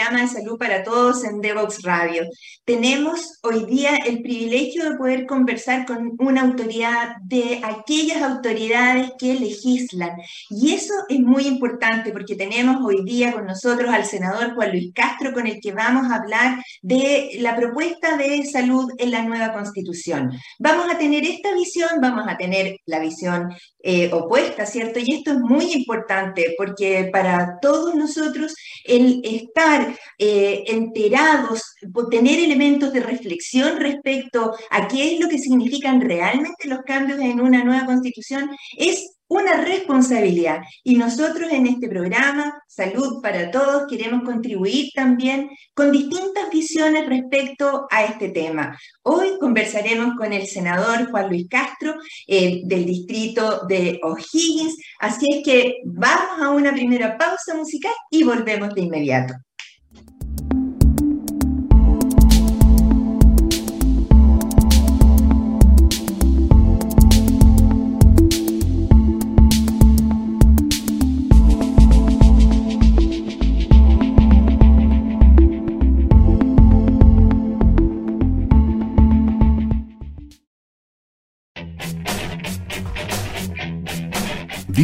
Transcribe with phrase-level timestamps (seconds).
[0.00, 2.24] programa de salud para todos en Devox Radio.
[2.64, 9.34] Tenemos hoy día el privilegio de poder conversar con una autoridad de aquellas autoridades que
[9.34, 10.12] legislan.
[10.48, 14.90] Y eso es muy importante porque tenemos hoy día con nosotros al senador Juan Luis
[14.94, 19.52] Castro con el que vamos a hablar de la propuesta de salud en la nueva
[19.52, 20.30] constitución.
[20.58, 24.98] Vamos a tener esta visión, vamos a tener la visión eh, opuesta, ¿cierto?
[24.98, 31.62] Y esto es muy importante porque para todos nosotros el estar eh, enterados,
[32.10, 37.40] tener elementos de reflexión respecto a qué es lo que significan realmente los cambios en
[37.40, 40.62] una nueva constitución es una responsabilidad.
[40.82, 47.86] Y nosotros en este programa, Salud para Todos, queremos contribuir también con distintas visiones respecto
[47.90, 48.76] a este tema.
[49.02, 51.94] Hoy conversaremos con el senador Juan Luis Castro
[52.26, 54.76] eh, del distrito de O'Higgins.
[54.98, 59.34] Así es que vamos a una primera pausa musical y volvemos de inmediato.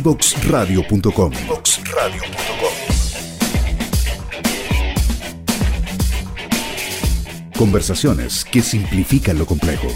[0.06, 1.32] Divoxradio.com.
[7.58, 9.88] Conversaciones que simplifican lo complejo.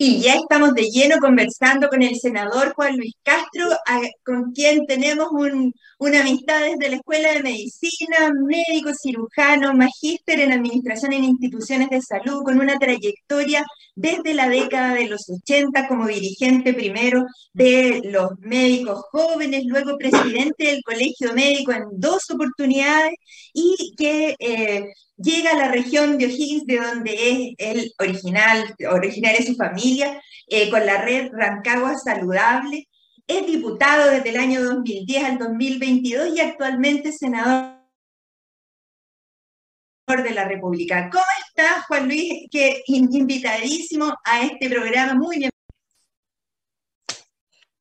[0.00, 3.66] Y ya estamos de lleno conversando con el senador Juan Luis Castro,
[4.24, 5.26] con quien tenemos
[5.98, 12.00] una amistad desde la Escuela de Medicina, médico, cirujano, magíster en Administración en Instituciones de
[12.00, 13.64] Salud, con una trayectoria
[13.96, 20.64] desde la década de los 80 como dirigente primero de los médicos jóvenes, luego presidente
[20.66, 23.14] del Colegio Médico en dos oportunidades
[23.52, 29.36] y que eh, llega a la región de O'Higgins, de donde es el original, original
[29.36, 32.88] de su familia, eh, con la red Rancagua Saludable.
[33.26, 37.78] Es diputado desde el año 2010 al 2022 y actualmente senador
[40.06, 41.10] de la República.
[41.10, 42.48] ¿Cómo está, Juan Luis?
[42.50, 45.14] Que invitadísimo a este programa.
[45.14, 45.50] Muy bien.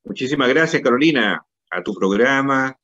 [0.04, 2.78] Muchísimas gracias, Carolina, a tu programa,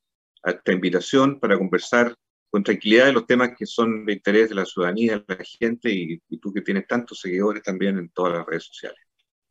[0.44, 2.16] a esta invitación para conversar
[2.54, 5.90] con tranquilidad de los temas que son de interés de la ciudadanía, de la gente
[5.92, 9.00] y, tú que tienes tantos seguidores también en todas las redes sociales.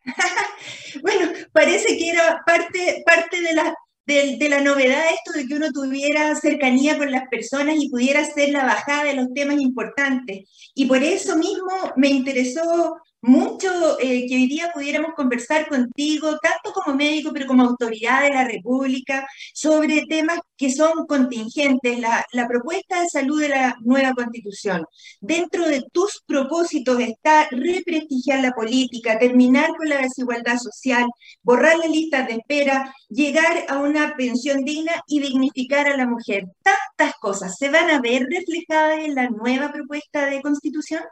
[1.02, 3.74] bueno, parece que era parte, parte de, la,
[4.06, 8.20] de, de, la novedad esto de que uno tuviera cercanía con las personas y pudiera
[8.20, 10.48] hacer la bajada de los temas importantes.
[10.76, 16.72] Y por eso mismo me interesó mucho eh, que hoy día pudiéramos conversar contigo, tanto
[16.72, 22.48] como médico, pero como autoridad de la República, sobre temas que son contingentes, la, la,
[22.48, 24.84] propuesta de salud de la nueva constitución.
[25.20, 31.06] Dentro de tus propósitos está represtigiar la política, terminar con la desigualdad social,
[31.42, 36.46] borrar las listas de espera, llegar a una pensión digna y dignificar a la mujer.
[36.62, 41.02] Tantas cosas se van a ver reflejadas en la nueva propuesta de constitución.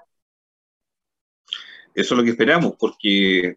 [1.95, 3.56] Eso es lo que esperamos, porque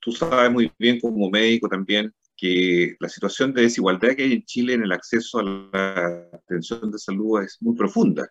[0.00, 4.44] tú sabes muy bien como médico también que la situación de desigualdad que hay en
[4.44, 8.28] Chile en el acceso a la atención de salud es muy profunda.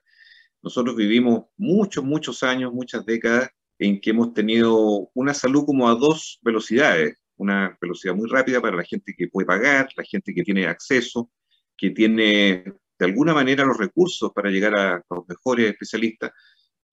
[0.61, 3.49] Nosotros vivimos muchos, muchos años, muchas décadas
[3.79, 8.77] en que hemos tenido una salud como a dos velocidades, una velocidad muy rápida para
[8.77, 11.29] la gente que puede pagar, la gente que tiene acceso,
[11.75, 12.63] que tiene
[12.97, 16.31] de alguna manera los recursos para llegar a los mejores especialistas,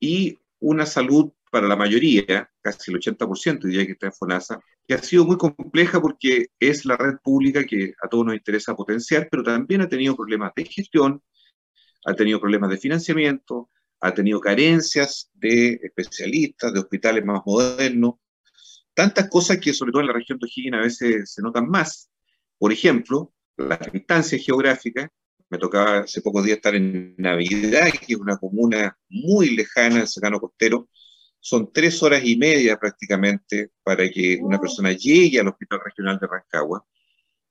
[0.00, 4.94] y una salud para la mayoría, casi el 80% diría que está en FONASA, que
[4.94, 9.28] ha sido muy compleja porque es la red pública que a todos nos interesa potenciar,
[9.30, 11.22] pero también ha tenido problemas de gestión,
[12.06, 13.68] ha tenido problemas de financiamiento,
[14.00, 18.14] ha tenido carencias de especialistas, de hospitales más modernos,
[18.94, 22.10] tantas cosas que sobre todo en la región de O'Higgins a veces se notan más.
[22.56, 25.10] Por ejemplo, la distancia geográfica,
[25.52, 30.08] me tocaba hace pocos días estar en Navidad, que es una comuna muy lejana, en
[30.08, 30.88] Secano Costero,
[31.40, 36.26] son tres horas y media prácticamente para que una persona llegue al Hospital Regional de
[36.26, 36.86] Rancagua.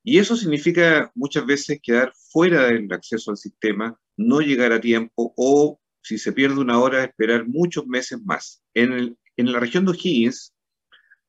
[0.04, 5.32] Y eso significa muchas veces quedar fuera del acceso al sistema, no llegar a tiempo
[5.38, 8.64] o, si se pierde una hora, esperar muchos meses más.
[8.74, 10.56] En, en la región de O'Higgins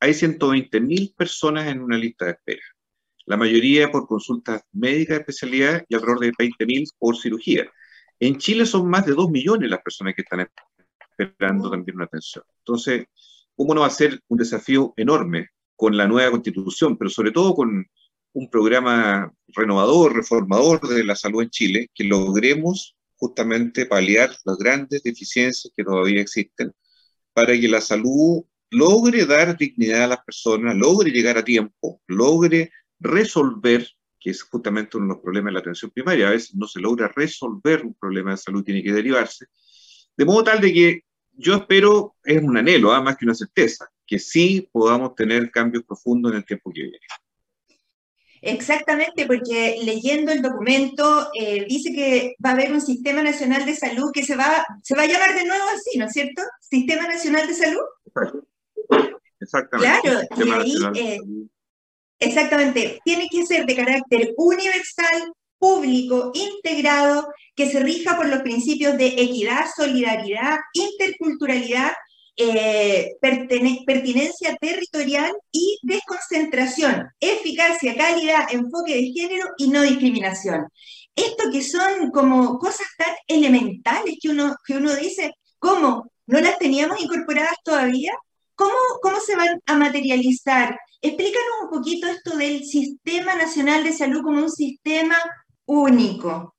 [0.01, 2.63] hay 120.000 personas en una lista de espera.
[3.27, 7.71] La mayoría por consultas médicas de especialidad y alrededor de 20.000 por cirugía.
[8.21, 10.49] En Chile son más de 2 millones las personas que están
[11.19, 12.45] esperando también una atención.
[12.59, 13.07] Entonces,
[13.57, 15.49] ¿cómo no va a ser un desafío enorme
[15.83, 17.85] con la nueva constitución, pero sobre todo con
[18.35, 25.03] un programa renovador, reformador de la salud en Chile, que logremos justamente paliar las grandes
[25.03, 26.73] deficiencias que todavía existen
[27.33, 32.71] para que la salud logre dar dignidad a las personas, logre llegar a tiempo, logre
[33.03, 33.87] resolver,
[34.19, 36.81] que es justamente uno de los problemas de la atención primaria, a veces no se
[36.81, 39.47] logra resolver un problema de salud, tiene que derivarse,
[40.17, 41.01] de modo tal de que
[41.33, 43.01] yo espero, es un anhelo, ¿ah?
[43.01, 46.99] más que una certeza, que sí podamos tener cambios profundos en el tiempo que viene.
[48.43, 53.77] Exactamente, porque leyendo el documento eh, dice que va a haber un Sistema Nacional de
[53.77, 56.43] Salud que se va, se va a llamar de nuevo así, ¿no es cierto?
[56.61, 57.83] Sistema Nacional de Salud.
[59.41, 60.01] Exactamente.
[60.03, 61.21] Claro, y ahí, eh,
[62.23, 68.97] exactamente, tiene que ser de carácter universal, público, integrado, que se rija por los principios
[68.97, 71.93] de equidad, solidaridad, interculturalidad
[72.37, 80.67] eh, pertinencia territorial y desconcentración, eficacia, calidad, enfoque de género y no discriminación.
[81.15, 86.11] Esto que son como cosas tan elementales que uno, que uno dice, ¿cómo?
[86.27, 88.13] ¿No las teníamos incorporadas todavía?
[88.55, 88.73] ¿Cómo,
[89.03, 90.79] ¿Cómo se van a materializar?
[91.05, 95.17] Explícanos un poquito esto del Sistema Nacional de Salud como un sistema
[95.67, 96.55] único.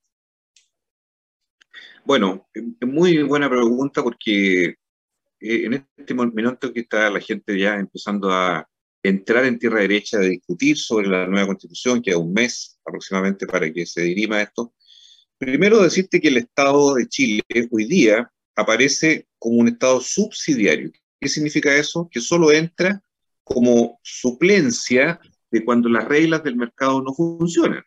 [2.04, 2.46] Bueno,
[2.82, 4.76] muy buena pregunta porque eh,
[5.40, 8.68] en este momento que está la gente ya empezando a
[9.02, 13.72] entrar en tierra derecha, a discutir sobre la nueva constitución, que un mes aproximadamente para
[13.72, 14.74] que se dirima esto,
[15.38, 20.92] primero decirte que el Estado de Chile hoy día aparece como un Estado subsidiario.
[21.18, 22.10] ¿Qué significa eso?
[22.12, 23.02] Que solo entra
[23.44, 25.20] como suplencia
[25.52, 27.84] de cuando las reglas del mercado no funcionan.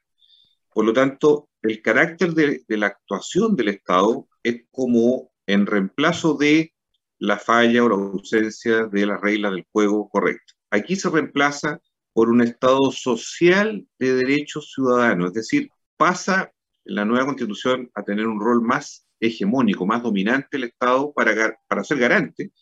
[0.72, 6.74] Por lo tanto, el carácter de, la actuación del Estado es como en reemplazo de
[7.18, 10.52] la falla o la ausencia de la regla del juego correcta.
[10.70, 11.80] Aquí se reemplaza
[12.12, 16.52] por un Estado social de derechos ciudadanos, es decir, pasa
[16.84, 21.84] la nueva constitución a tener un rol más hegemónico, más dominante el Estado para, para
[21.84, 22.52] ser garante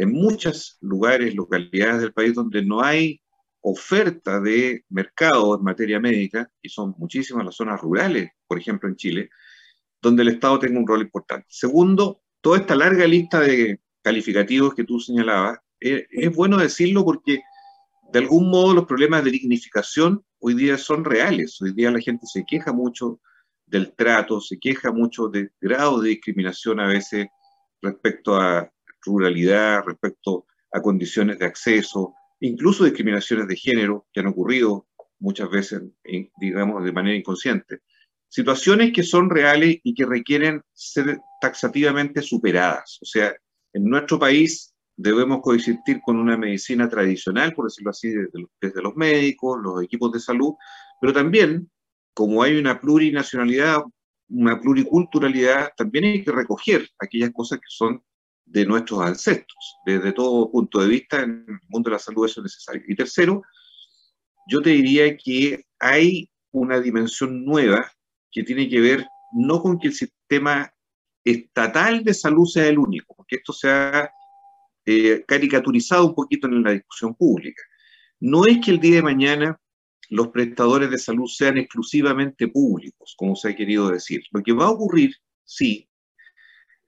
[0.00, 3.20] en muchos lugares, localidades del país donde no hay
[3.60, 8.96] oferta de mercado en materia médica, y son muchísimas las zonas rurales, por ejemplo en
[8.96, 9.28] Chile,
[10.00, 11.44] donde el Estado tenga un rol importante.
[11.50, 17.42] Segundo, toda esta larga lista de calificativos que tú señalabas, eh, es bueno decirlo porque
[18.10, 21.60] de algún modo los problemas de dignificación hoy día son reales.
[21.60, 23.20] Hoy día la gente se queja mucho
[23.66, 27.26] del trato, se queja mucho del grado de discriminación a veces
[27.82, 28.72] respecto a
[29.04, 34.86] ruralidad, respecto a condiciones de acceso, incluso discriminaciones de género que han ocurrido
[35.18, 35.82] muchas veces,
[36.38, 37.80] digamos, de manera inconsciente.
[38.28, 42.98] Situaciones que son reales y que requieren ser taxativamente superadas.
[43.02, 43.34] O sea,
[43.72, 48.12] en nuestro país debemos coexistir con una medicina tradicional, por decirlo así,
[48.60, 50.54] desde los, médicos, los equipos de salud,
[51.00, 51.70] pero también,
[52.14, 53.82] como hay una plurinacionalidad,
[54.28, 58.02] una pluriculturalidad, también hay que recoger aquellas cosas que son
[58.50, 59.76] de nuestros ancestros.
[59.86, 62.82] Desde todo punto de vista, en el mundo de la salud eso es necesario.
[62.88, 63.42] Y tercero,
[64.48, 67.90] yo te diría que hay una dimensión nueva
[68.30, 70.72] que tiene que ver no con que el sistema
[71.24, 74.10] estatal de salud sea el único, porque esto se ha
[74.84, 77.62] eh, caricaturizado un poquito en la discusión pública.
[78.18, 79.60] No es que el día de mañana
[80.08, 84.22] los prestadores de salud sean exclusivamente públicos, como se ha querido decir.
[84.32, 85.14] Lo que va a ocurrir,
[85.44, 85.88] sí,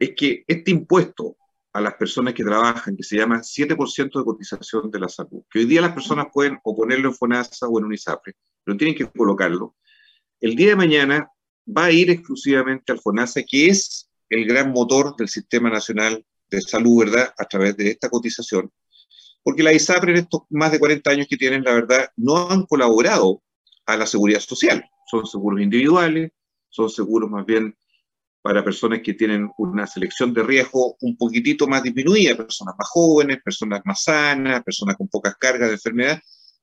[0.01, 1.37] es que este impuesto
[1.73, 5.61] a las personas que trabajan, que se llama 7% de cotización de la salud, que
[5.61, 9.07] hoy día las personas pueden o ponerlo en FONASA o en UNISAPRE, pero tienen que
[9.07, 9.75] colocarlo,
[10.41, 11.29] el día de mañana
[11.67, 16.61] va a ir exclusivamente al FONASA, que es el gran motor del Sistema Nacional de
[16.61, 18.71] Salud, ¿verdad?, a través de esta cotización.
[19.43, 22.65] Porque la ISAPRE en estos más de 40 años que tienen, la verdad, no han
[22.67, 23.43] colaborado
[23.87, 24.85] a la seguridad social.
[25.11, 26.33] Son seguros individuales,
[26.69, 27.77] son seguros más bien
[28.43, 33.41] para personas que tienen una selección de riesgo un poquitito más disminuida, personas más jóvenes,
[33.43, 36.21] personas más sanas, personas con pocas cargas de enfermedad,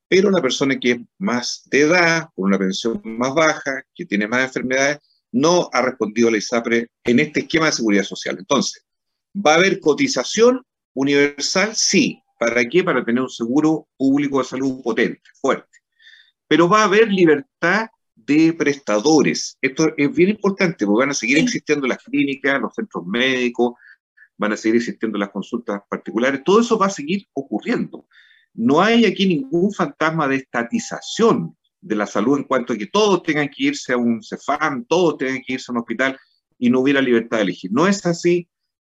[0.08, 4.28] pero la persona que es más de edad, con una pensión más baja, que tiene
[4.28, 5.00] más enfermedades,
[5.32, 8.36] no ha respondido la ISAPRE en este esquema de seguridad social.
[8.38, 8.84] Entonces,
[9.36, 10.62] ¿va a haber cotización
[10.94, 11.76] universal?
[11.76, 12.22] Sí.
[12.40, 12.84] ¿Para qué?
[12.84, 15.78] Para tener un seguro público de salud potente, fuerte.
[16.48, 17.88] Pero va a haber libertad
[18.30, 19.58] de prestadores.
[19.62, 23.74] Esto es bien importante porque van a seguir existiendo las clínicas, los centros médicos,
[24.38, 26.42] van a seguir existiendo las consultas particulares.
[26.46, 28.06] Todo eso va a seguir ocurriendo.
[28.54, 33.24] No hay aquí ningún fantasma de estatización de la salud en cuanto a que todos
[33.24, 36.20] tengan que irse a un CEFAM, todos tengan que irse a un hospital
[36.58, 37.72] y no hubiera libertad de elegir.
[37.72, 38.48] No es así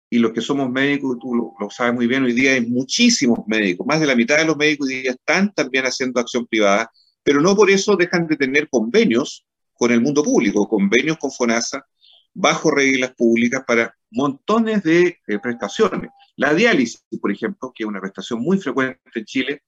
[0.10, 3.86] y los que somos médicos, tú lo, sabes muy bien, hoy día hay muchísimos médicos,
[3.86, 6.91] más de la mitad de los médicos hoy día están también haciendo acción privada,
[7.29, 11.86] pero no por eso dejan de tener convenios con el mundo público, convenios con FONASA,
[12.33, 16.09] bajo reglas públicas para montones de eh, prestaciones.
[16.38, 19.62] La diálisis, por ejemplo, que es una prestación muy frecuente en Chile,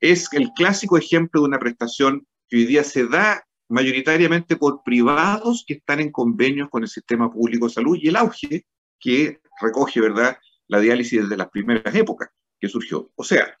[0.00, 5.62] es el clásico ejemplo de una prestación que hoy día se da mayoritariamente por privados
[5.64, 8.66] que están en convenios con el sistema público de salud y el auge
[8.98, 13.12] que recoge, ¿verdad?, la diálisis desde las primeras épocas que surgió.
[13.14, 13.56] O sea,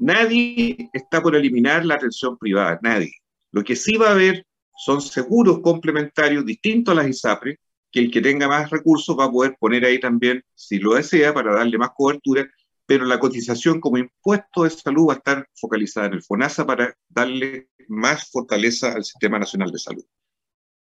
[0.00, 3.12] nadie está por eliminar la atención privada, nadie.
[3.52, 7.58] Lo que sí va a haber son seguros complementarios distintos a las ISAPRE,
[7.92, 11.34] que el que tenga más recursos va a poder poner ahí también, si lo desea,
[11.34, 12.48] para darle más cobertura,
[12.86, 16.96] pero la cotización como impuesto de salud va a estar focalizada en el FONASA para
[17.08, 20.04] darle más fortaleza al Sistema Nacional de Salud.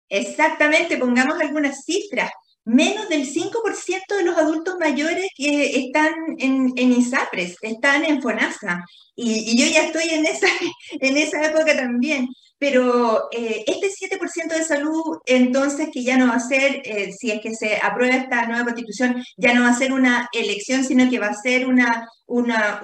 [0.09, 2.31] Exactamente, pongamos algunas cifras
[2.67, 8.83] menos del 5% de los adultos mayores que están en, en ISAPRES, están en FONASA.
[9.15, 10.47] Y, yo ya estoy en esa,
[10.99, 12.27] en esa época también.
[12.59, 17.29] Pero eh, este 7% de salud, entonces, que ya no va a ser, eh, si
[17.31, 21.09] es que se aprueba esta nueva constitución, ya no va a ser una elección, sino
[21.09, 22.81] que va a ser una, una,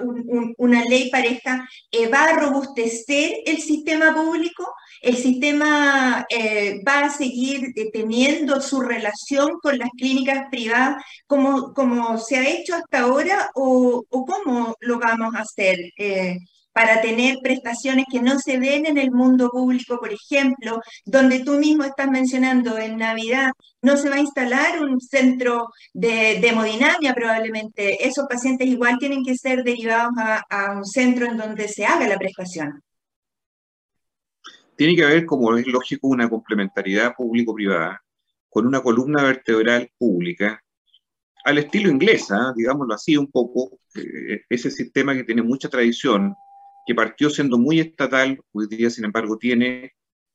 [0.58, 4.64] una ley pareja, eh, va a robustecer el sistema público,
[5.02, 6.24] el sistema
[6.86, 12.74] va a seguir teniendo su relación con las clínicas privadas como, como se ha hecho
[12.74, 15.78] hasta ahora o, o cómo lo vamos a hacer
[16.74, 21.52] para tener prestaciones que no se ven en el mundo público, por ejemplo, donde tú
[21.52, 28.04] mismo estás mencionando en Navidad, no se va a instalar un centro de, hemodinamia probablemente.
[28.06, 32.18] Esos pacientes igual tienen que ser derivados a, un centro en donde se haga la
[32.18, 32.82] prestación.
[34.76, 38.02] Tiene que haber, como es lógico, una complementariedad público-privada
[38.48, 40.60] con una columna vertebral pública
[41.44, 46.34] al estilo inglesa, digámoslo así un poco, eh, ese sistema que tiene mucha tradición
[46.86, 49.92] que partió siendo muy estatal, hoy día, sin embargo, tiene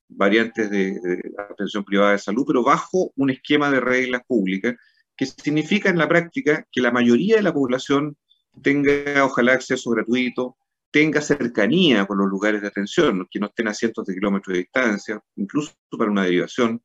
[0.08, 1.00] variantes de,
[1.38, 4.76] atención privada de salud, pero bajo un esquema de reglas públicas,
[5.16, 8.18] que significa en la práctica que la mayoría de la población
[8.64, 10.58] tenga, ojalá, acceso gratuito,
[10.92, 14.60] tenga cercanía con los lugares de atención, que no estén a cientos de kilómetros de
[14.60, 16.82] distancia, incluso para una derivación,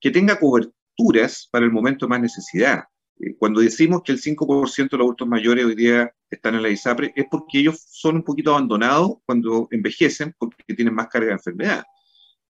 [0.00, 2.84] que tenga coberturas para el momento más necesidad,
[3.38, 7.12] cuando decimos que el 5% de los adultos mayores hoy día están en la ISAPRE,
[7.16, 11.84] es porque ellos son un poquito abandonados cuando envejecen porque tienen más carga de enfermedad.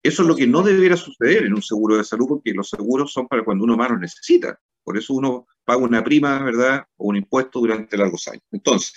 [0.02, 3.12] Eso es lo que no debería suceder en un seguro de salud, porque los seguros
[3.12, 4.60] son para cuando uno más los necesita.
[4.84, 6.86] Por eso uno paga una prima, ¿verdad?
[6.98, 8.44] O un impuesto durante largos años.
[8.52, 8.94] Entonces,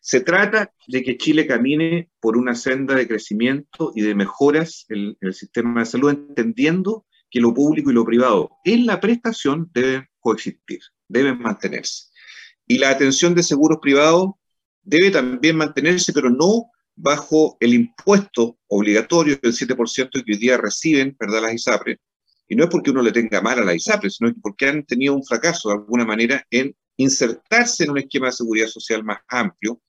[0.00, 5.16] se trata de que Chile camine por una senda de crecimiento y de mejoras en
[5.20, 10.06] el sistema de salud, entendiendo que lo público y lo privado en la prestación deben
[10.20, 12.06] coexistir deben mantenerse.
[12.66, 14.30] Y la atención de seguros privados
[14.82, 21.16] debe también mantenerse, pero no bajo el impuesto obligatorio del 7% que hoy día reciben
[21.18, 21.42] ¿verdad?
[21.42, 22.00] las ISAPRE.
[22.48, 25.14] Y no es porque uno le tenga mal a la ISAPRE, sino porque han tenido
[25.14, 29.80] un fracaso de alguna manera en insertarse en un esquema de seguridad social más amplio,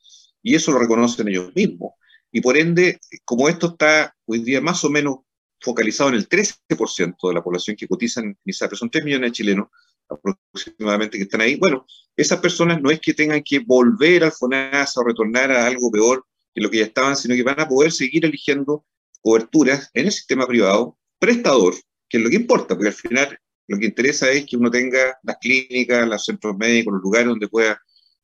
[0.44, 1.94] y eso lo reconocen ellos mismos.
[2.32, 5.20] Y por ende, como esto está hoy día más o menos
[5.60, 9.34] focalizado en el 13% de la población que cotiza en ISAPRE, son 3 millones de
[9.34, 9.68] chilenos,
[10.10, 11.86] aproximadamente que están ahí, bueno,
[12.16, 16.26] esas personas no es que tengan que volver al FONASA o retornar a algo peor
[16.54, 18.86] que lo que ya estaban, sino que van a poder seguir eligiendo
[19.22, 21.76] coberturas en el sistema privado, prestador,
[22.10, 23.38] que es lo que importa, porque al final
[23.68, 27.48] lo que interesa es que uno tenga las clínicas, los centros médicos, los lugares donde
[27.48, 27.80] pueda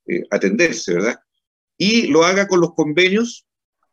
[0.07, 1.19] eh, atenderse, ¿verdad?
[1.77, 3.45] Y lo haga con los convenios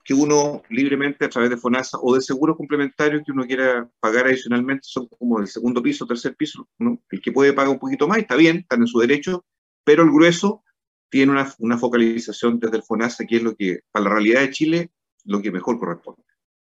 [0.05, 4.27] que uno libremente a través de FONASA o de seguros complementarios que uno quiera pagar
[4.27, 8.19] adicionalmente, son como el segundo piso, tercer piso, el que puede pagar un poquito más,
[8.19, 9.45] está bien, están en su derecho,
[9.85, 10.63] pero el grueso
[11.11, 14.51] tiene una, una focalización desde el FONASA, que es lo que, para la realidad de
[14.51, 14.91] Chile,
[15.25, 16.23] lo que mejor corresponde.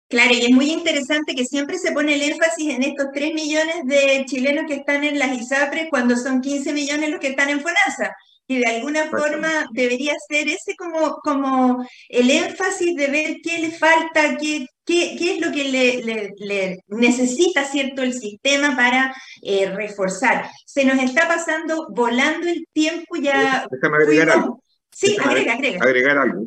[0.08, 3.76] Claro, y es muy interesante que siempre se pone el énfasis en estos 3 millones
[3.84, 7.60] de chilenos que están en las ISAPRES cuando son 15 millones los que están en
[7.60, 8.14] FONASA
[8.46, 13.70] y de alguna forma debería ser ese como, como el énfasis de ver qué le
[13.70, 18.02] falta, qué, qué, qué es lo que le, le, necesita ¿cierto?
[18.02, 20.50] el sistema para eh, reforzar.
[20.66, 23.66] Se nos está pasando volando el tiempo ya.
[23.70, 24.62] Déjame agregar algo.
[24.92, 25.84] Sí, agrega, agrega.
[25.84, 26.44] Agregar algo.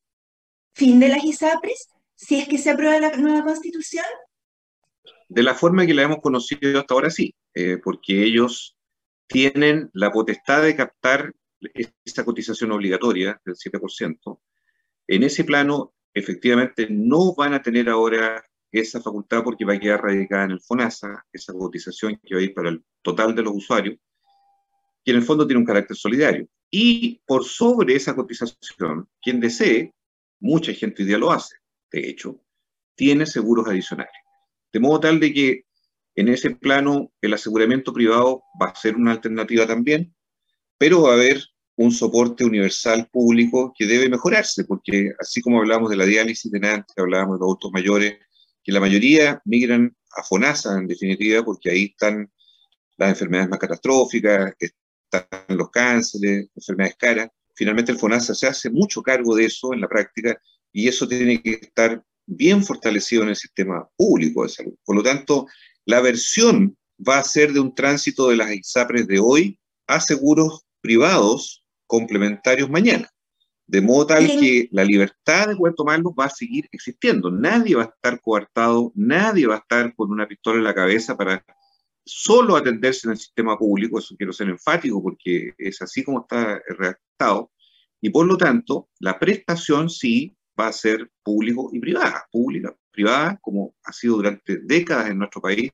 [0.72, 1.90] ¿fin de las ISAPRES?
[2.14, 4.06] Si es que se aprueba la nueva constitución,
[5.28, 8.76] de la forma que la hemos conocido hasta ahora, sí, eh, porque ellos
[9.26, 11.34] tienen la potestad de captar
[12.04, 14.40] esa cotización obligatoria del 7%.
[15.06, 18.42] En ese plano, efectivamente, no van a tener ahora
[18.72, 22.44] esa facultad porque va a quedar radicada en el FONASA, esa cotización que va a
[22.44, 23.98] ir para el total de los usuarios,
[25.04, 26.48] que en el fondo tiene un carácter solidario.
[26.70, 29.94] Y por sobre esa cotización, quien desee,
[30.40, 31.56] mucha gente hoy día lo hace,
[31.90, 32.40] de hecho,
[32.94, 34.12] tiene seguros adicionales.
[34.72, 35.64] De modo tal de que
[36.14, 40.14] en ese plano el aseguramiento privado va a ser una alternativa también,
[40.76, 41.42] pero va a haber
[41.76, 46.68] un soporte universal público que debe mejorarse, porque así como hablamos de la diálisis de
[46.68, 48.18] antes, hablábamos de los adultos mayores,
[48.64, 52.30] que la mayoría migran a FONASA en definitiva, porque ahí están
[52.96, 57.28] las enfermedades más catastróficas, están los cánceres, enfermedades caras.
[57.54, 60.36] Finalmente el FONASA se hace mucho cargo de eso en la práctica
[60.72, 64.74] y eso tiene que estar bien fortalecido en el sistema público de salud.
[64.84, 65.46] Por lo tanto,
[65.86, 70.66] la versión va a ser de un tránsito de las ISAPRES de hoy a seguros
[70.80, 73.08] privados complementarios mañana.
[73.66, 77.30] De modo tal que la libertad de poder tomarlos va a seguir existiendo.
[77.30, 81.16] Nadie va a estar coartado, nadie va a estar con una pistola en la cabeza
[81.16, 81.44] para
[82.04, 83.98] solo atenderse en el sistema público.
[83.98, 87.50] Eso quiero ser enfático porque es así como está redactado.
[88.00, 93.38] Y por lo tanto, la prestación sí va a ser público y privada, pública, privada,
[93.40, 95.70] como ha sido durante décadas en nuestro país.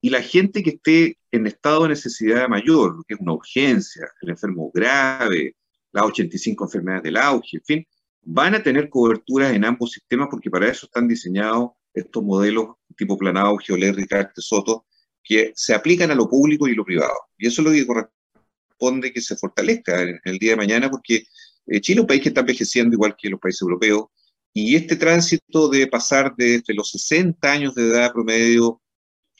[0.00, 4.30] Y la gente que esté en estado de necesidad mayor, que es una urgencia, el
[4.30, 5.56] enfermo grave,
[5.92, 7.86] las 85 enfermedades del auge, en fin,
[8.22, 13.16] van a tener coberturas en ambos sistemas porque para eso están diseñados estos modelos tipo
[13.16, 14.86] Planado, Geoler, Carte Soto,
[15.22, 17.14] que se aplican a lo público y lo privado.
[17.38, 21.24] Y eso es lo que corresponde que se fortalezca en el día de mañana porque
[21.66, 24.06] eh, Chile es un país que está envejeciendo igual que los países europeos,
[24.52, 28.80] y este tránsito de pasar desde los 60 años de edad promedio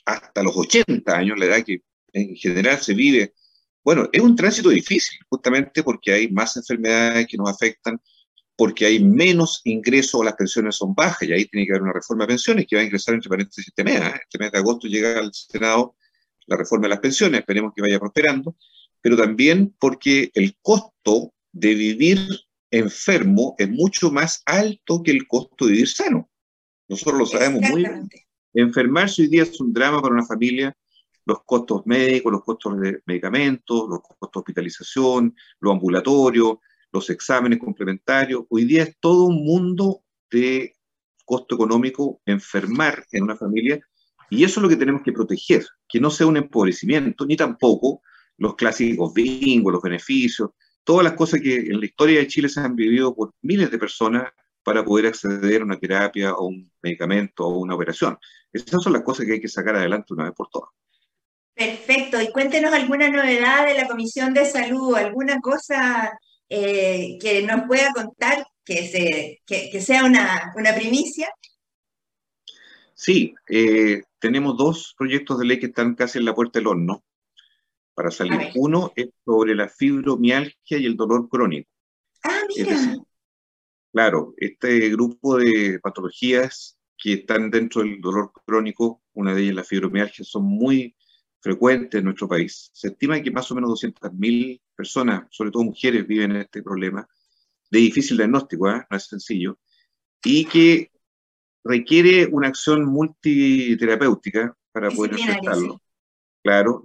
[0.05, 3.33] hasta los 80 años, la edad que en general se vive,
[3.87, 8.01] bueno, es un tránsito difícil, justamente porque hay más enfermedades que nos afectan,
[8.57, 11.93] porque hay menos ingresos o las pensiones son bajas, y ahí tiene que haber una
[11.93, 14.01] reforma de pensiones que va a ingresar entre paréntesis este mes.
[14.01, 14.21] ¿eh?
[14.23, 15.95] Este mes de agosto llega al Senado
[16.47, 18.57] la reforma de las pensiones, esperemos que vaya prosperando,
[19.01, 22.19] pero también porque el costo de vivir
[22.71, 26.29] enfermo es mucho más alto que el costo de vivir sano.
[26.89, 28.09] Nosotros lo sabemos muy bien.
[28.53, 30.77] Enfermarse hoy día es un drama para una familia.
[31.25, 36.59] Los costos médicos, los costos de medicamentos, los costos de hospitalización, los ambulatorios,
[36.93, 38.45] los exámenes complementarios.
[38.51, 40.77] Hoy día es todo un mundo de
[41.25, 43.81] costo económico enfermar en una familia
[44.29, 48.03] y eso es lo que tenemos que proteger, que no sea un empobrecimiento, ni tampoco
[48.37, 50.51] los clásicos bingos, los beneficios,
[50.87, 53.79] todas las cosas que en la historia de Chile se han vivido por miles de
[53.79, 58.17] personas para poder acceder a una terapia o un medicamento o una operación.
[58.53, 60.71] Esas son las cosas que hay que sacar adelante una vez por todas.
[61.55, 62.23] Perfecto.
[62.23, 66.17] Y cuéntenos alguna novedad de la Comisión de Salud, alguna cosa
[66.49, 71.29] eh, que nos pueda contar que, se, que, sea una, una, primicia.
[72.95, 77.03] Sí, eh, tenemos dos proyectos de ley que están casi en la puerta del horno.
[77.97, 78.51] Para salir.
[78.55, 81.69] Uno es sobre la fibromialgia y el dolor crónico.
[82.23, 82.77] Ah, mira.
[83.93, 89.65] claro, este grupo de patologías que están dentro del dolor crónico, una de ellas la
[89.65, 90.95] fibromialgia, son muy
[91.41, 92.71] frecuentes en nuestro país.
[92.73, 97.09] Se estima que más o menos 200.000 personas, sobre todo mujeres, viven en este problema
[97.71, 98.85] de difícil diagnóstico, ¿eh?
[98.91, 99.59] no es sencillo,
[100.23, 100.91] y que
[101.65, 105.81] requiere una acción multiterapéutica para poder enfrentarlo.
[106.43, 106.83] Claro,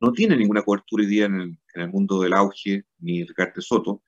[0.00, 4.02] no tiene ninguna cobertura hoy día en el, mundo del auge, ni Ricardo Soto,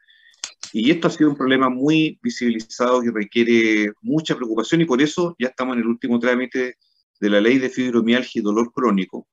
[0.72, 5.36] y esto ha sido un problema muy visibilizado que requiere mucha preocupación y por eso
[5.38, 6.76] ya estamos en el último trámite
[7.20, 9.28] de la ley de fibromialgia y dolor crónico.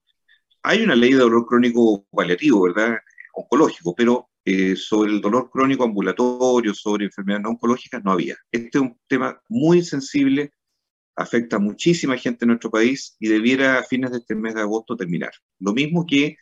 [0.63, 2.97] Hay una ley de dolor crónico paliativo, ¿verdad?
[3.33, 8.35] Oncológico, pero eh, sobre el dolor crónico ambulatorio, sobre enfermedades no oncológicas, no había.
[8.51, 10.51] Este es un tema muy sensible,
[11.15, 14.61] afecta a muchísima gente en nuestro país y debiera a fines de este mes de
[14.61, 15.31] agosto terminar.
[15.59, 16.35] Lo mismo que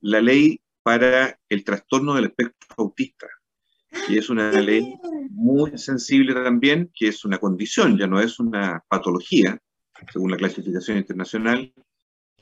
[0.00, 3.26] la ley para el trastorno del espectro autista,
[4.06, 4.94] que es una ley
[5.30, 9.58] muy sensible también, que es una condición, ya no es una patología,
[10.12, 11.72] según la clasificación internacional,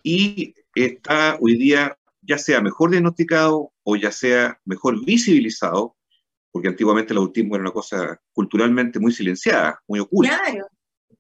[0.03, 5.97] y está hoy día ya sea mejor diagnosticado o ya sea mejor visibilizado,
[6.51, 10.38] porque antiguamente el autismo era una cosa culturalmente muy silenciada, muy oculta.
[10.44, 10.66] Claro.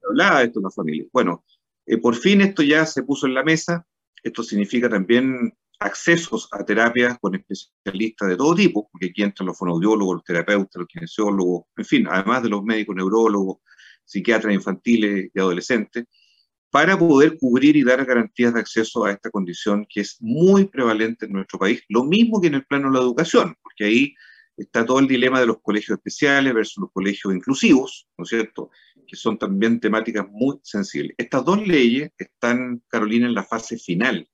[0.08, 1.06] hablaba de esto en la familia.
[1.12, 1.44] Bueno,
[1.86, 3.86] eh, por fin esto ya se puso en la mesa.
[4.22, 9.58] Esto significa también accesos a terapias con especialistas de todo tipo, porque aquí entran los
[9.58, 13.58] fonoaudiólogos, los terapeutas, los kinesiólogos, en fin, además de los médicos neurólogos,
[14.04, 16.04] psiquiatras infantiles y adolescentes,
[16.70, 21.26] para poder cubrir y dar garantías de acceso a esta condición que es muy prevalente
[21.26, 24.14] en nuestro país, lo mismo que en el plano de la educación, porque ahí
[24.56, 28.70] está todo el dilema de los colegios especiales versus los colegios inclusivos, ¿no es cierto?,
[29.06, 31.14] que son también temáticas muy sensibles.
[31.16, 34.28] Estas dos leyes están, Carolina, en la fase final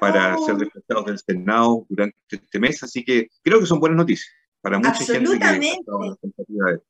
[0.00, 4.30] para ser despachados del Senado durante este mes, así que creo que son buenas noticias
[4.60, 6.80] para mucha gente que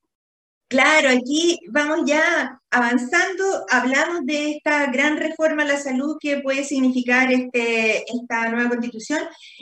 [0.70, 6.62] Claro, aquí vamos ya avanzando, hablamos de esta gran reforma a la salud que puede
[6.62, 9.18] significar este, esta nueva constitución.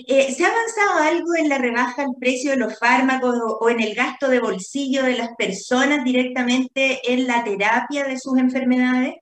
[0.06, 3.80] Eh, ¿Se ha avanzado algo en la rebaja del precio de los fármacos o, en
[3.80, 9.14] el gasto de bolsillo de las personas directamente en la terapia de sus enfermedades?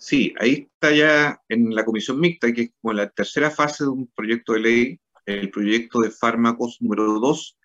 [0.00, 3.90] Sí, ahí está ya en la comisión mixta, que es como la tercera fase de
[3.90, 7.58] un proyecto de ley, el proyecto de fármacos número 2,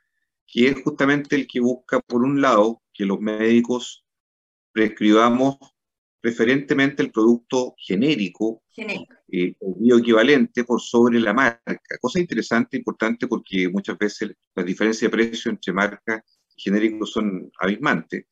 [0.46, 4.06] que es justamente el que busca, por un lado, que los médicos
[4.74, 5.58] prescribamos
[6.20, 11.80] preferentemente el producto genérico, eh, o bioequivalente por sobre la marca.
[12.02, 16.22] Cosa interesante, importante, porque muchas veces las diferencias de precio entre marcas
[16.54, 18.26] y genéricos son abismantes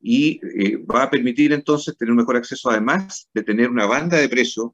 [0.00, 4.18] y eh, va a permitir entonces tener un mejor acceso, además de tener una banda
[4.18, 4.70] de precios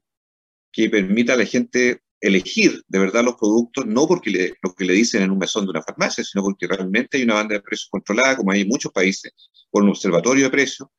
[0.71, 4.93] que permita a la gente elegir de verdad los productos, no porque lo que le
[4.93, 7.89] dicen en un mesón de una farmacia, sino porque realmente hay una banda de precios
[7.89, 9.31] controlada, como hay en muchos países,
[9.69, 10.89] con un observatorio de precios,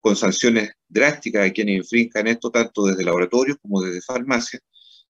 [0.00, 4.62] con sanciones drásticas a quienes infrinjan esto, tanto desde laboratorios como desde farmacias,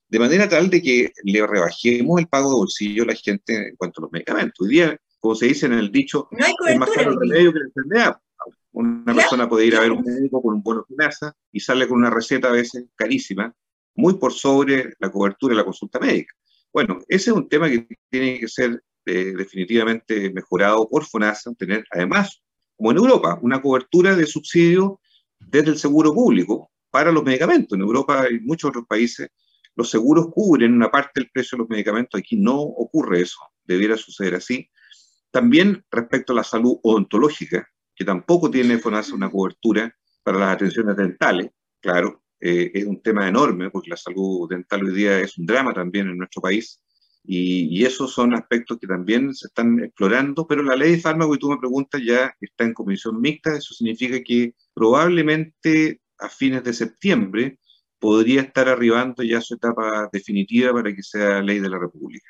[0.07, 3.75] de manera tal de que le rebajemos el pago de bolsillo a la gente en
[3.75, 4.65] cuanto a los medicamentos.
[4.65, 7.65] Hoy día, como se dice en el dicho, es más caro el remedio que la
[7.65, 8.17] enfermedad.
[8.75, 11.87] Una persona puede ir a ver un médico con un bono de finanzas y sale
[11.87, 13.55] con una receta a veces carísima,
[13.95, 16.33] muy por sobre la cobertura de la consulta médica.
[16.73, 21.85] Bueno, ese es un tema que tiene que ser eh, definitivamente mejorado por FONASA, tener
[21.89, 22.41] además,
[22.75, 24.99] como en Europa, una cobertura de subsidio
[25.39, 27.77] desde el seguro público para los medicamentos.
[27.77, 29.29] En Europa y muchos otros países
[29.75, 32.19] los seguros cubren una parte del precio de los medicamentos.
[32.19, 34.69] Aquí no ocurre eso, debiera suceder así.
[35.31, 40.95] También respecto a la salud odontológica, que tampoco tiene FONASA una cobertura para las atenciones
[40.95, 41.49] dentales,
[41.81, 45.73] claro, eh, es un tema enorme, porque la salud dental hoy día es un drama
[45.73, 46.81] también en nuestro país,
[47.27, 51.39] y, esos son aspectos que también se están explorando, pero la ley de fármaco, y
[51.39, 56.73] tú me preguntas, ya está en comisión mixta, eso significa que probablemente a fines de
[56.73, 57.59] septiembre
[57.99, 62.27] podría estar arribando ya su etapa definitiva para que sea ley de la República.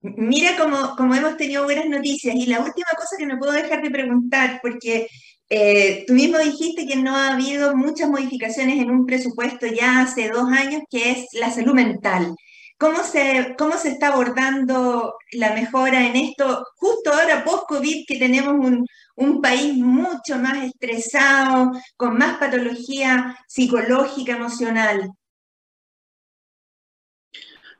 [0.00, 3.90] Mira como hemos tenido buenas noticias y la última cosa que no puedo dejar de
[3.90, 5.08] preguntar, porque
[5.48, 10.28] eh, tú mismo dijiste que no ha habido muchas modificaciones en un presupuesto ya hace
[10.28, 12.34] dos años, que es la salud mental.
[12.78, 18.54] ¿Cómo se, cómo se está abordando la mejora en esto justo ahora post-COVID que tenemos
[18.54, 25.10] un, un país mucho más estresado, con más patología psicológica, emocional?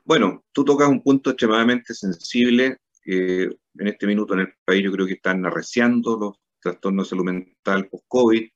[0.09, 2.79] Bueno, tú tocas un punto extremadamente sensible.
[3.05, 7.09] Eh, en este minuto en el país yo creo que están arreciando los trastornos de
[7.11, 8.49] salud mental post-COVID,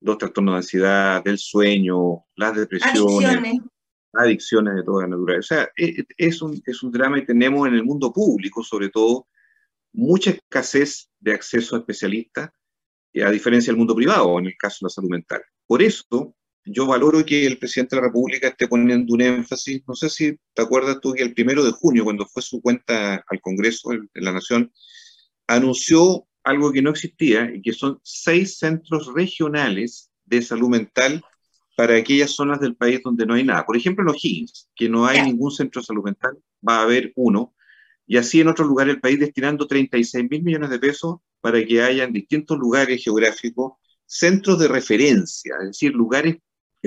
[0.00, 3.58] los trastornos de ansiedad, del sueño, las depresiones,
[4.14, 5.40] adicciones de toda naturaleza.
[5.40, 8.62] O sea, e, e, es un, es un drama y tenemos en el mundo público,
[8.62, 9.28] sobre todo,
[9.92, 12.48] mucha escasez de acceso a especialistas,
[13.22, 15.42] a diferencia del mundo privado, en el caso de la salud mental.
[15.66, 19.94] Por eso, yo valoro que el presidente de la República esté poniendo un énfasis, no
[19.94, 23.40] sé si te acuerdas tú que el primero de junio, cuando fue su cuenta al
[23.40, 24.72] Congreso de la Nación,
[25.46, 31.22] anunció algo que no existía y que son seis centros regionales de salud mental
[31.76, 33.66] para aquellas zonas del país donde no hay nada.
[33.66, 37.12] Por ejemplo, en O'Higgins, que no hay ningún centro de salud mental, va a haber
[37.16, 37.54] uno,
[38.06, 41.82] y así en otros lugares del país destinando 36 mil millones de pesos para que
[41.82, 43.72] haya en distintos lugares geográficos
[44.06, 46.36] centros de referencia, es decir, lugares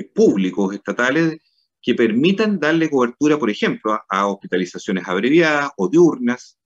[0.06, 1.38] públicos, estatales,
[1.80, 6.58] que permitan darle cobertura, por ejemplo, a, hospitalizaciones abreviadas o diurnas,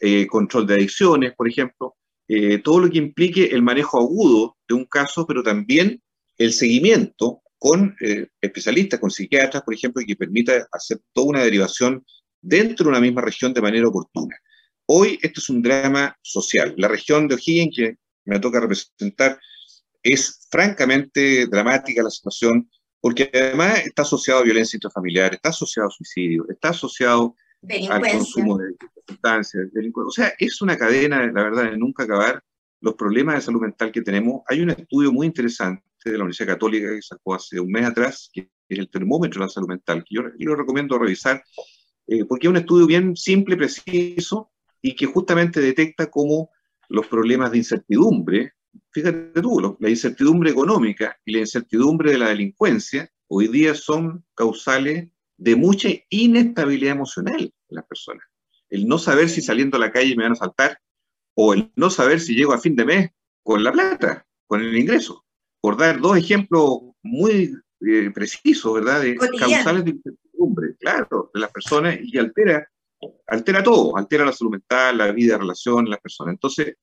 [0.00, 1.96] eh, control de adicciones, por ejemplo,
[2.28, 6.02] eh, todo lo que implique el manejo agudo de un caso, pero también
[6.36, 11.42] el seguimiento con eh, especialistas, con psiquiatras, por ejemplo, y que permita hacer toda una
[11.42, 12.04] derivación
[12.40, 14.36] dentro de una misma región de manera oportuna.
[14.86, 16.74] Hoy esto es un drama social.
[16.76, 19.40] La región de O'Higgins, que me toca representar,
[20.02, 25.92] es francamente dramática la situación, porque además está asociado a violencia intrafamiliar, está asociado a
[25.92, 27.34] suicidio, está asociado
[27.90, 28.74] al consumo de
[29.06, 32.42] sustancias, O sea, es una cadena, la verdad, de nunca acabar
[32.80, 34.42] los problemas de salud mental que tenemos.
[34.48, 38.30] Hay un estudio muy interesante de la Universidad Católica que sacó hace un mes atrás,
[38.32, 41.42] que es el termómetro de la salud mental, que yo, lo recomiendo revisar,
[42.06, 46.50] eh, porque es un estudio bien simple, preciso, y que justamente detecta cómo
[46.88, 48.52] los problemas de incertidumbre
[48.98, 55.08] fíjate tú, la incertidumbre económica y la incertidumbre de la delincuencia hoy día son causales
[55.36, 58.24] de mucha inestabilidad emocional en las personas.
[58.68, 60.78] El no saber si saliendo a la calle me van a saltar
[61.34, 63.10] o el no saber si llego a fin de mes
[63.42, 65.24] con la plata, con el ingreso.
[65.60, 67.54] Por dar dos ejemplos muy
[67.86, 69.02] eh, precisos, ¿verdad?
[69.02, 72.68] De causales de incertidumbre, claro, de las personas y altera,
[73.28, 76.32] altera todo, altera la salud mental, la vida, la relación, las personas.
[76.32, 76.76] Entonces,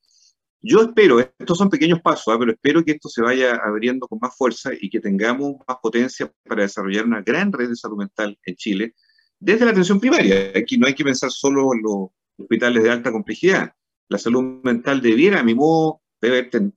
[0.67, 2.38] yo espero, estos son pequeños pasos, ¿ah?
[2.39, 6.32] pero espero que esto se vaya abriendo con más fuerza y que tengamos más potencia
[6.43, 8.95] para desarrollar una gran red de salud mental en Chile,
[9.39, 10.51] desde la atención primaria.
[10.56, 13.73] Aquí no hay que pensar solo en los hospitales de alta complejidad.
[14.10, 16.01] La salud mental debiera, a mi modo,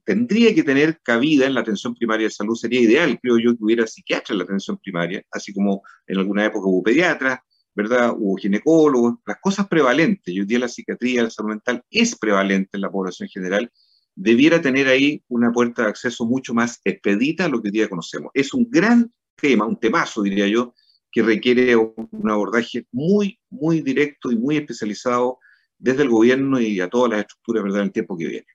[0.05, 2.57] tendría que tener cabida en la atención primaria de salud.
[2.57, 6.45] Sería ideal, creo yo, que hubiera psiquiatras en la atención primaria, así como en alguna
[6.45, 7.41] época hubo pediatras,
[7.79, 8.13] ¿verdad?
[8.19, 12.71] Hubo ginecólogos, las cosas prevalentes, y hoy día la psiquiatría, la salud mental es prevalente
[12.73, 13.71] en la población general,
[14.17, 17.89] debiera tener ahí una puerta de acceso mucho más expedita a lo que hoy día
[17.89, 18.33] conocemos.
[18.35, 20.75] Es un gran tema, un temazo, diría yo,
[21.13, 25.39] que requiere un abordaje muy, muy directo y muy especializado
[25.79, 28.47] desde el gobierno y a todas las estructuras, ¿verdad?, en el tiempo que viene.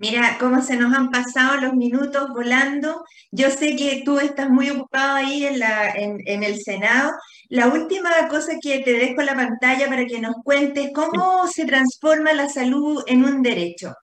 [0.00, 3.04] Mira cómo se nos han pasado los minutos volando.
[3.30, 7.12] Yo sé que tú estás muy ocupado ahí en, la, en, el Senado.
[7.50, 12.32] La última cosa que te dejo la pantalla para que nos cuentes cómo se transforma
[12.32, 13.94] la salud en un derecho.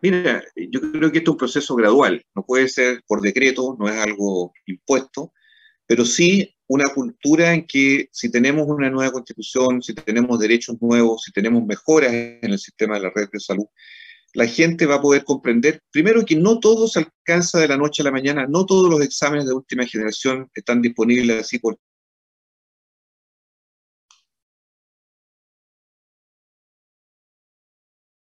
[0.00, 3.88] Mira, yo creo que esto es un proceso gradual, no puede ser por decreto, no
[3.88, 5.32] es algo impuesto,
[5.86, 11.22] pero sí una cultura en que si tenemos una nueva constitución, si tenemos derechos nuevos,
[11.22, 13.66] si tenemos mejoras en el sistema de la red de salud,
[14.34, 18.02] la gente va a poder comprender, primero que no todo se alcanza de la noche
[18.02, 21.78] a la mañana, no todos los exámenes de última generación están disponibles así por...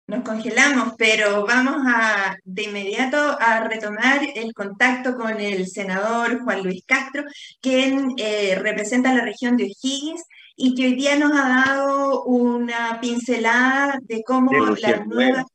[0.07, 6.63] Nos congelamos, pero vamos a de inmediato a retomar el contacto con el senador Juan
[6.63, 7.23] Luis Castro,
[7.61, 10.23] quien eh, representa la región de O'Higgins
[10.57, 15.45] y que hoy día nos ha dado una pincelada de cómo la nueva...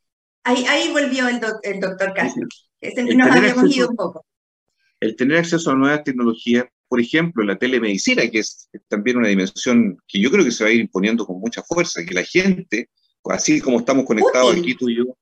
[0.47, 1.41] Ahí, volvió el,
[1.81, 2.47] doctor Castro.
[3.17, 4.25] Nos habíamos ido un poco.
[5.01, 9.99] El tener acceso a nuevas tecnologías, por ejemplo, la telemedicina, que es también una dimensión
[10.07, 12.91] que yo creo que se va a ir imponiendo con mucha fuerza, que la gente,
[13.25, 15.19] así como estamos conectados aquí tú y yo,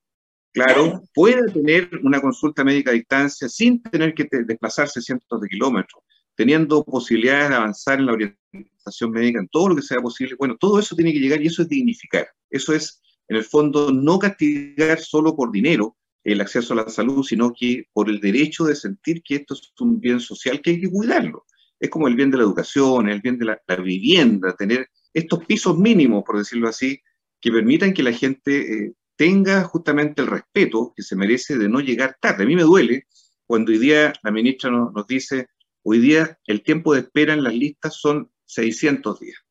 [0.52, 6.02] claro, pueda tener una consulta médica a distancia sin tener que desplazarse cientos de kilómetros,
[6.36, 10.36] teniendo posibilidades de avanzar en la orientación médica, en todo lo que sea posible.
[10.38, 12.28] Bueno, todo eso tiene que llegar y eso es dignificar.
[12.50, 17.22] Eso es en el fondo, no castigar solo por dinero el acceso a la salud,
[17.22, 20.80] sino que por el derecho de sentir que esto es un bien social que hay
[20.80, 21.44] que cuidarlo.
[21.78, 25.78] Es como el bien de la educación, el bien de la, vivienda, tener estos pisos
[25.78, 27.00] mínimos, por decirlo así,
[27.40, 31.80] que permitan que la gente eh, tenga justamente el respeto que se merece de no
[31.80, 32.44] llegar tarde.
[32.44, 33.06] A mí me duele
[33.46, 35.48] cuando hoy día la ministra nos dice,
[35.82, 39.43] hoy día el tiempo de espera en las listas son 600 días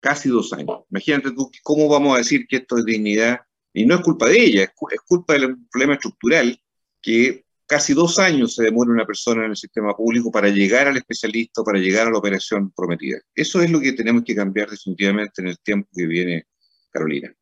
[0.00, 0.84] casi dos años.
[0.90, 3.40] Imagínate tú cómo vamos a decir que esto es dignidad,
[3.72, 6.60] y no es culpa de ella, es, culpa del problema estructural
[7.00, 10.96] que casi dos años se demora una persona en el sistema público para llegar al
[10.96, 13.18] especialista, para llegar a la operación prometida.
[13.34, 16.46] Eso es lo que tenemos que cambiar definitivamente en el tiempo que viene,
[16.90, 17.32] Carolina.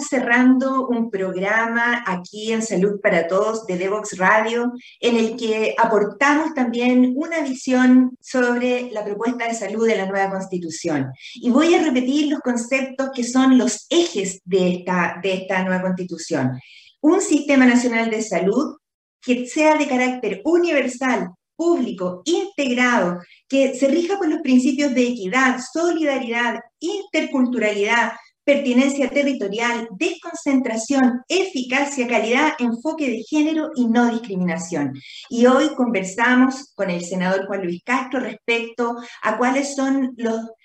[0.00, 6.54] cerrando un programa aquí en Salud para Todos de Devox Radio, en el que aportamos
[6.54, 11.12] también una visión sobre la propuesta de salud de la nueva Constitución.
[11.34, 15.82] Y voy a repetir los conceptos que son los ejes de esta, de esta nueva
[15.82, 16.58] Constitución.
[17.00, 18.76] Un sistema nacional de salud
[19.20, 25.60] que sea de carácter universal, público, integrado, que se rija por los principios de equidad,
[25.72, 28.12] solidaridad, interculturalidad,
[28.44, 34.92] pertinencia territorial, desconcentración, eficacia, calidad, enfoque de género y no discriminación.
[35.30, 40.14] Y hoy conversamos con el senador Juan Luis Castro respecto a cuáles son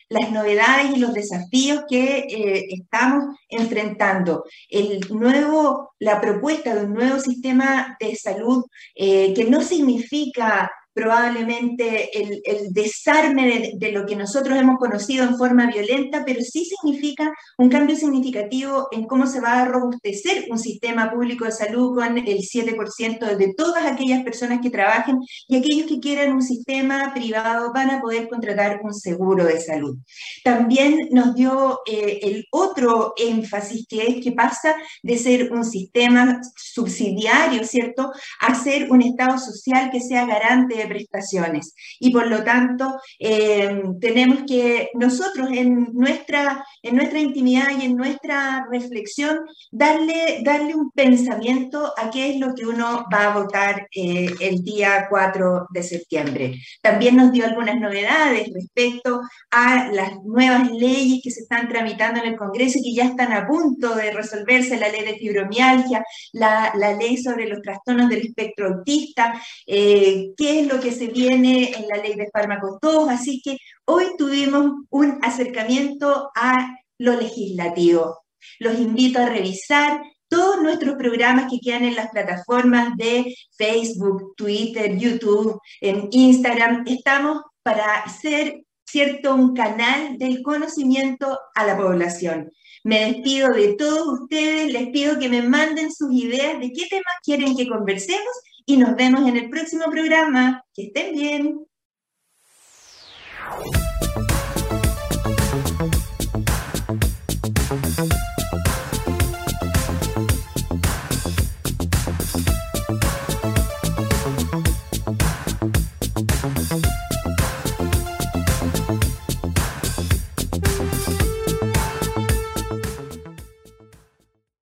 [0.09, 4.43] las novedades y los desafíos que eh, estamos enfrentando.
[4.67, 8.65] El nuevo, la propuesta de un nuevo sistema de salud
[8.95, 15.67] eh, que no significa probablemente el, desarme de, lo que nosotros hemos conocido en forma
[15.67, 21.11] violenta, pero sí significa un cambio significativo en cómo se va a robustecer un sistema
[21.11, 25.99] público de salud con el 7% de todas aquellas personas que trabajen y aquellos que
[25.99, 29.97] quieran un sistema privado van a poder contratar un seguro de salud.
[30.43, 36.41] También nos dio eh, el otro énfasis que es que pasa de ser un sistema
[36.55, 41.73] subsidiario, ¿cierto?, a ser un Estado social que sea garante de prestaciones.
[41.99, 47.95] Y por lo tanto, eh, tenemos que nosotros en nuestra, en nuestra intimidad y en
[47.95, 49.39] nuestra reflexión
[49.71, 54.63] darle, darle un pensamiento a qué es lo que uno va a votar eh, el
[54.63, 56.55] día 4 de septiembre.
[56.81, 62.29] También nos dio algunas novedades respecto a las nuevas leyes que se están tramitando en
[62.29, 66.71] el Congreso y que ya están a punto de resolverse, la ley de fibromialgia, la,
[66.75, 69.33] la ley sobre los trastornos del espectro autista,
[69.65, 73.57] eh, qué es lo que se viene en la ley de fármacos 2, así que
[73.85, 78.19] hoy tuvimos un acercamiento a lo legislativo.
[78.59, 84.95] Los invito a revisar todos nuestros programas que quedan en las plataformas de Facebook, Twitter,
[84.97, 86.83] YouTube, en Instagram.
[86.87, 92.51] Estamos para ser, cierto, un canal del conocimiento a la población.
[92.83, 97.15] Me despido de todos ustedes, les pido que me manden sus ideas de qué temas
[97.23, 98.31] quieren que conversemos
[98.69, 100.63] y nos vemos en el próximo programa.
[100.75, 101.65] Que estén bien.